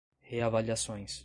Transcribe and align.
reavaliações 0.21 1.19